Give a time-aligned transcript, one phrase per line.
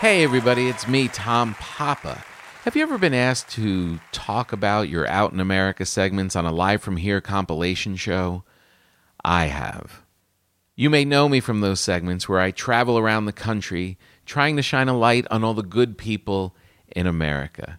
[0.00, 2.22] Hey, everybody, it's me, Tom Papa.
[2.64, 6.52] Have you ever been asked to talk about your Out in America segments on a
[6.52, 8.44] Live from Here compilation show?
[9.24, 10.02] I have.
[10.74, 13.96] You may know me from those segments where I travel around the country
[14.26, 16.54] trying to shine a light on all the good people
[16.94, 17.78] in America.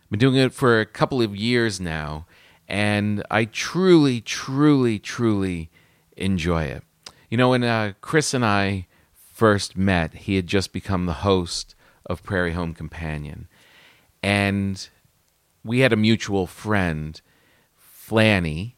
[0.00, 2.26] I've been doing it for a couple of years now,
[2.66, 5.70] and I truly, truly, truly
[6.16, 6.82] enjoy it.
[7.30, 8.88] You know, when uh, Chris and I
[9.42, 11.74] first met, he had just become the host
[12.06, 13.48] of Prairie Home Companion.
[14.22, 14.88] And
[15.64, 17.20] we had a mutual friend,
[17.76, 18.74] Flanny,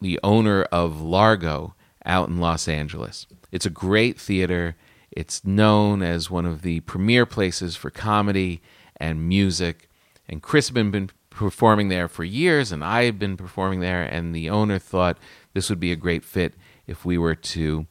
[0.00, 1.74] the owner of Largo
[2.06, 3.26] out in Los Angeles.
[3.52, 4.74] It's a great theater.
[5.10, 8.62] It's known as one of the premier places for comedy
[8.96, 9.90] and music.
[10.30, 14.04] And Chris had been, been performing there for years, and I had been performing there.
[14.04, 15.18] And the owner thought
[15.52, 16.54] this would be a great fit
[16.86, 17.84] if we were to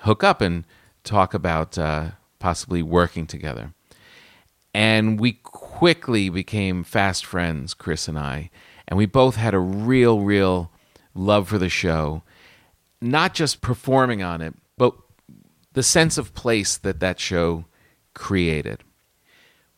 [0.00, 0.66] hook up and
[1.04, 3.72] talk about uh, possibly working together.
[4.72, 8.50] And we quickly became fast friends, Chris and I.
[8.86, 10.70] And we both had a real, real
[11.14, 12.22] love for the show,
[13.00, 14.94] not just performing on it, but
[15.72, 17.64] the sense of place that that show
[18.14, 18.82] created.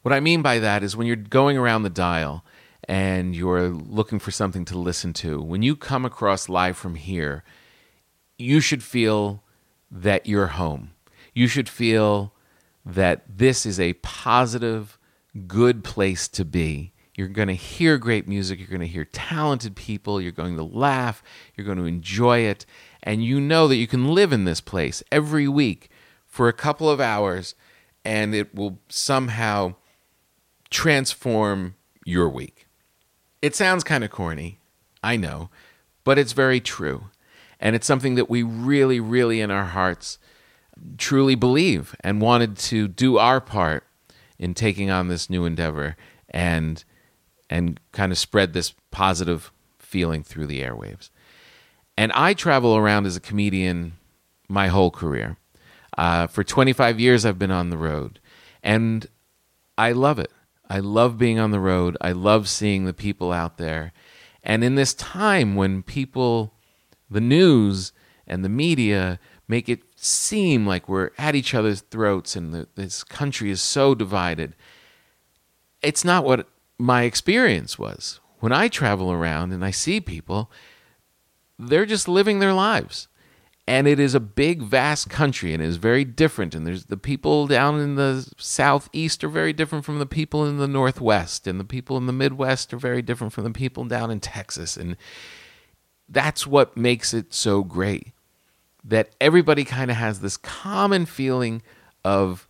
[0.02, 2.44] What I mean by that is when you're going around the dial
[2.88, 7.44] and you're looking for something to listen to, when you come across live from here,
[8.38, 9.42] you should feel
[9.90, 10.91] that you're home
[11.32, 12.32] you should feel
[12.84, 14.98] that this is a positive,
[15.46, 16.92] good place to be.
[17.14, 18.58] You're going to hear great music.
[18.58, 20.20] You're going to hear talented people.
[20.20, 21.22] You're going to laugh.
[21.54, 22.64] You're going to enjoy it.
[23.02, 25.90] And you know that you can live in this place every week
[26.26, 27.54] for a couple of hours
[28.04, 29.74] and it will somehow
[30.70, 32.66] transform your week.
[33.40, 34.58] It sounds kind of corny,
[35.02, 35.50] I know,
[36.04, 37.10] but it's very true.
[37.60, 40.18] And it's something that we really, really in our hearts
[40.98, 43.84] truly believe and wanted to do our part
[44.38, 45.96] in taking on this new endeavor
[46.30, 46.84] and
[47.50, 51.10] and kind of spread this positive feeling through the airwaves.
[51.98, 53.92] And I travel around as a comedian
[54.48, 55.36] my whole career.
[55.98, 58.18] Uh, for 25 years, I've been on the road,
[58.62, 59.06] and
[59.76, 60.32] I love it.
[60.70, 61.98] I love being on the road.
[62.00, 63.92] I love seeing the people out there.
[64.42, 66.54] And in this time when people,
[67.10, 67.92] the news
[68.26, 73.50] and the media make it seem like we're at each other's throats and this country
[73.50, 74.56] is so divided.
[75.80, 78.18] It's not what my experience was.
[78.40, 80.50] When I travel around and I see people,
[81.56, 83.06] they're just living their lives.
[83.68, 86.56] And it is a big, vast country and it is very different.
[86.56, 90.58] And there's the people down in the southeast are very different from the people in
[90.58, 91.46] the northwest.
[91.46, 94.76] And the people in the Midwest are very different from the people down in Texas.
[94.76, 94.96] And
[96.08, 98.12] that's what makes it so great
[98.84, 101.62] that everybody kind of has this common feeling
[102.04, 102.48] of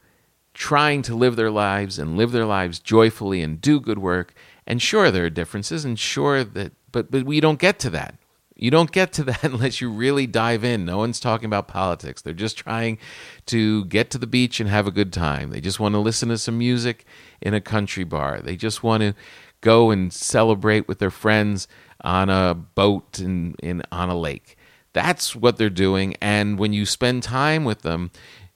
[0.55, 4.35] trying to live their lives and live their lives joyfully and do good work.
[4.67, 8.17] And sure, there are differences, and sure that, but but we don't get to that.
[8.55, 10.85] You don't get to that unless you really dive in.
[10.85, 12.23] No one's talking about politics.
[12.23, 12.99] They're just trying
[13.47, 15.51] to get to the beach and have a good time.
[15.51, 17.05] They just want to listen to some music
[17.41, 18.41] in a country bar.
[18.41, 19.15] They just want to
[19.61, 21.67] go and celebrate with their friends
[22.03, 24.57] on a boat in, in on a lake.
[24.93, 26.15] That's what they're doing.
[26.21, 28.11] And when you spend time with them,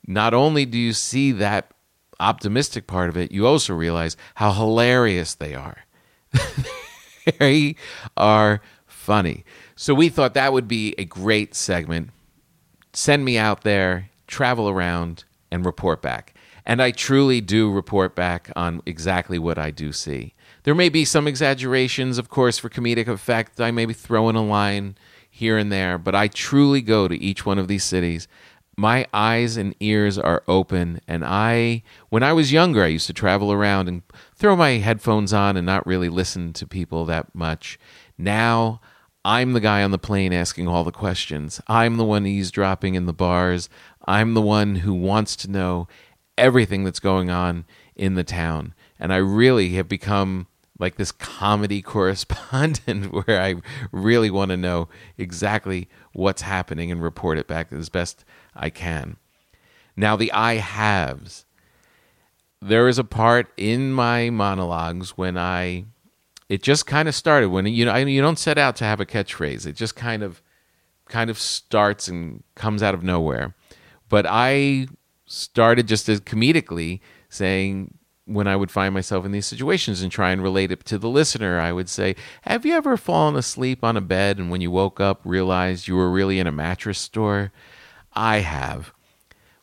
[0.07, 1.73] not only do you see that
[2.21, 5.79] optimistic part of it, you also realize how hilarious they are.
[7.39, 7.77] they
[8.17, 9.45] are funny.
[9.75, 12.11] So we thought that would be a great segment.
[12.93, 16.35] Send me out there, travel around, and report back.
[16.65, 20.35] And I truly do report back on exactly what I do see.
[20.65, 23.61] There may be some exaggerations, of course, for comedic effect.
[23.61, 24.97] I may be throwing a line
[25.37, 28.27] here and there, but I truly go to each one of these cities.
[28.75, 33.13] My eyes and ears are open, and I, when I was younger, I used to
[33.13, 34.01] travel around and
[34.35, 37.79] throw my headphones on and not really listen to people that much.
[38.17, 38.81] Now,
[39.27, 41.61] I'm the guy on the plane asking all the questions.
[41.67, 43.69] I'm the one eavesdropping in the bars.
[44.07, 45.87] I'm the one who wants to know
[46.39, 48.73] everything that's going on in the town.
[48.99, 50.47] And I really have become
[50.79, 53.57] like this comedy correspondent where I
[53.93, 58.25] really want to know exactly what's happening and report it back as best
[58.55, 59.17] I can.
[59.97, 61.45] Now, the I haves.
[62.61, 65.85] There is a part in my monologues when I,
[66.49, 69.01] it just kind of started when you know I, you don't set out to have
[69.01, 69.67] a catchphrase.
[69.67, 70.43] It just kind of,
[71.09, 73.55] kind of starts and comes out of nowhere.
[74.09, 74.89] But I
[75.27, 77.97] started just as comedically saying
[78.27, 81.09] when I would find myself in these situations and try and relate it to the
[81.09, 84.71] listener, I would say, Have you ever fallen asleep on a bed and when you
[84.71, 87.53] woke up realized you were really in a mattress store?
[88.13, 88.93] I have.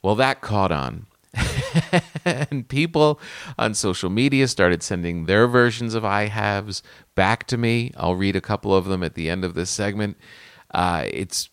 [0.02, 1.08] Well, that caught on.
[2.26, 3.20] and people
[3.58, 6.84] on social media started sending their versions of I haves
[7.16, 7.92] back to me.
[7.98, 10.18] I'll read a couple of them at the end of this segment.
[10.72, 11.50] Uh, it's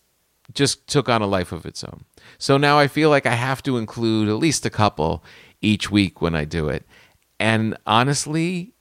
[0.53, 2.05] just took on a life of its own.
[2.37, 5.23] So now I feel like I have to include at least a couple
[5.61, 6.85] each week when I do it.
[7.39, 8.73] And honestly,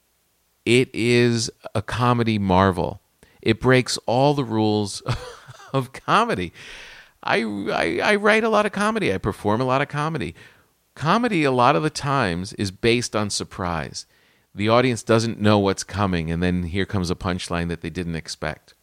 [0.65, 3.01] it is a comedy marvel.
[3.43, 5.03] It breaks all the rules
[5.73, 6.53] of comedy.
[7.23, 9.13] I, I, I write a lot of comedy.
[9.13, 10.35] I perform a lot of comedy.
[10.95, 14.07] Comedy, a lot of the times, is based on surprise.
[14.55, 18.17] The audience doesn't know what's coming, and then here comes a punchline that they didn't
[18.17, 18.75] expect.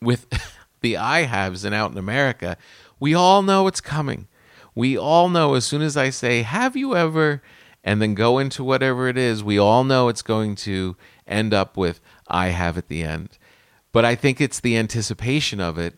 [0.00, 0.26] With
[0.80, 2.56] the I haves and out in America,
[3.00, 4.28] we all know what's coming.
[4.76, 7.42] We all know as soon as I say, Have you ever?
[7.86, 11.76] and then go into whatever it is, we all know it's going to end up
[11.76, 13.38] with I have at the end.
[13.92, 15.94] But I think it's the anticipation of it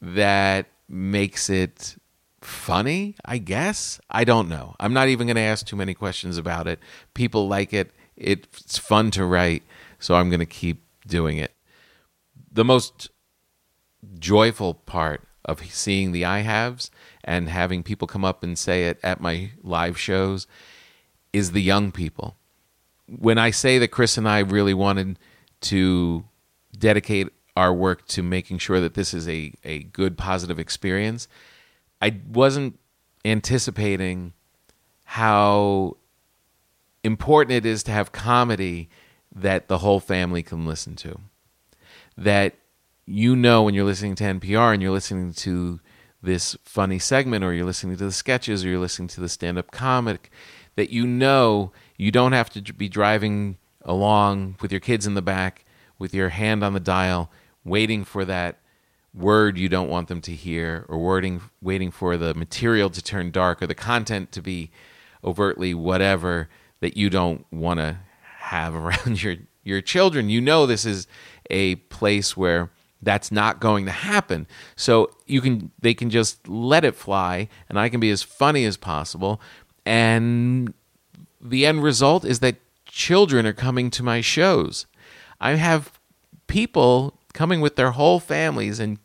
[0.00, 1.96] that makes it
[2.40, 4.00] funny, I guess.
[4.08, 4.76] I don't know.
[4.78, 6.78] I'm not even going to ask too many questions about it.
[7.12, 7.90] People like it.
[8.16, 9.64] It's fun to write,
[9.98, 11.52] so I'm going to keep doing it.
[12.52, 13.10] The most
[14.18, 16.90] joyful part of seeing the I haves
[17.24, 20.46] and having people come up and say it at my live shows
[21.32, 22.36] is the young people.
[23.06, 25.18] When I say that Chris and I really wanted
[25.62, 26.24] to
[26.76, 31.28] dedicate our work to making sure that this is a, a good, positive experience,
[32.02, 32.78] I wasn't
[33.24, 34.34] anticipating
[35.04, 35.96] how
[37.02, 38.88] important it is to have comedy
[39.34, 41.20] that the whole family can listen to.
[42.16, 42.54] That
[43.06, 45.80] you know when you're listening to NPR and you're listening to
[46.22, 49.58] this funny segment or you're listening to the sketches or you're listening to the stand
[49.58, 50.30] up comic
[50.74, 55.22] that you know you don't have to be driving along with your kids in the
[55.22, 55.64] back
[55.98, 57.30] with your hand on the dial
[57.64, 58.58] waiting for that
[59.14, 63.30] word you don't want them to hear or wording waiting for the material to turn
[63.30, 64.70] dark or the content to be
[65.24, 66.48] overtly whatever
[66.80, 67.98] that you don't want to
[68.38, 69.36] have around your
[69.66, 70.30] your children.
[70.30, 71.06] You know this is
[71.50, 72.70] a place where
[73.06, 74.48] that's not going to happen.
[74.74, 78.64] So you can they can just let it fly and i can be as funny
[78.66, 79.40] as possible.
[79.86, 80.74] And
[81.40, 84.86] the end result is that children are coming to my shows.
[85.40, 85.98] I have
[86.48, 88.98] people coming with their whole families and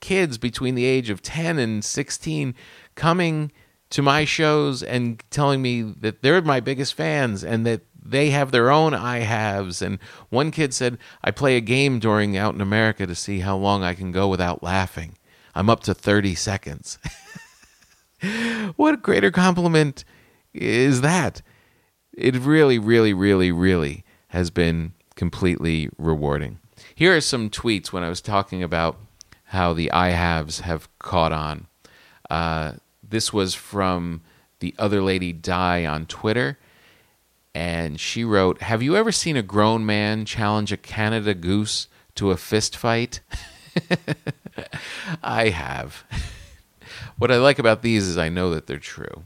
[0.00, 2.54] kids between the age of 10 and 16
[2.94, 3.52] coming
[3.90, 8.50] to my shows and telling me that they're my biggest fans and that they have
[8.50, 9.80] their own I haves.
[9.82, 13.56] And one kid said, I play a game during Out in America to see how
[13.56, 15.16] long I can go without laughing.
[15.54, 16.98] I'm up to 30 seconds.
[18.76, 20.04] what a greater compliment
[20.54, 21.42] is that?
[22.12, 26.58] It really, really, really, really has been completely rewarding.
[26.94, 28.98] Here are some tweets when I was talking about
[29.46, 31.66] how the I haves have caught on.
[32.30, 32.72] Uh,
[33.02, 34.22] this was from
[34.60, 36.58] the other lady Die on Twitter
[37.54, 42.30] and she wrote, "Have you ever seen a grown man challenge a Canada goose to
[42.30, 43.20] a fist fight?"
[45.22, 46.04] I have.
[47.18, 49.24] what I like about these is I know that they're true.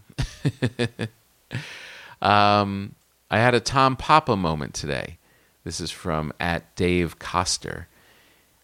[2.22, 2.94] um,
[3.30, 5.18] I had a Tom Papa moment today.
[5.64, 7.88] This is from at Dave Coster.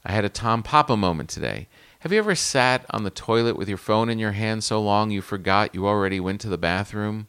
[0.04, 1.68] I had a Tom Papa moment today.
[2.00, 5.10] Have you ever sat on the toilet with your phone in your hand so long
[5.10, 7.28] you forgot you already went to the bathroom?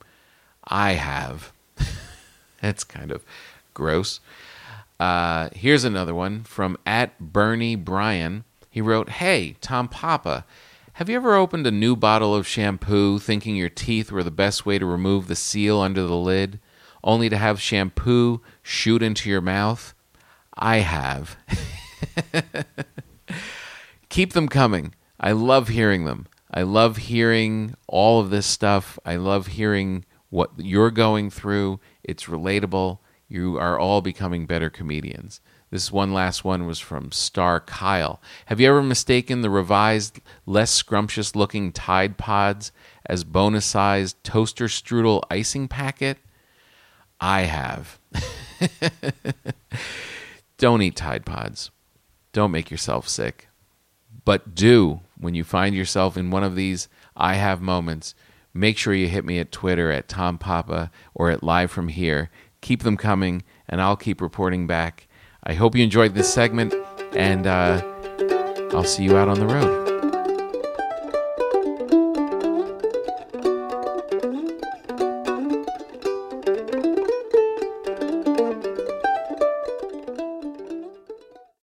[0.64, 1.53] I have.
[2.64, 3.26] That's kind of
[3.74, 4.22] gross.
[4.98, 8.46] Uh, here's another one from at Bernie Bryan.
[8.70, 10.46] He wrote, Hey, Tom Papa,
[10.94, 14.66] have you ever opened a new bottle of shampoo thinking your teeth were the best
[14.66, 16.62] way to remove the seal under the lid,
[17.04, 19.94] only to have shampoo shoot into your mouth?
[20.54, 21.36] I have.
[24.10, 24.96] Keep them coming.
[25.20, 26.28] I love hearing them.
[26.50, 28.98] I love hearing all of this stuff.
[29.06, 31.80] I love hearing what you're going through.
[32.04, 32.98] It's relatable.
[33.30, 35.42] You are all becoming better comedians.
[35.70, 38.20] This one last one was from Star Kyle.
[38.48, 42.72] Have you ever mistaken the revised, less scrumptious looking Tide Pods
[43.06, 46.18] as bonus sized toaster strudel icing packet?
[47.22, 48.00] I have.
[50.58, 51.70] Don't eat Tide Pods.
[52.32, 53.50] Don't make yourself sick.
[54.26, 58.16] But do, when you find yourself in one of these I have moments,
[58.54, 62.30] make sure you hit me at Twitter at Tom Papa or at Live From Here.
[62.62, 65.08] Keep them coming, and I'll keep reporting back.
[65.44, 66.74] I hope you enjoyed this segment,
[67.14, 67.82] and uh,
[68.74, 69.83] I'll see you out on the road.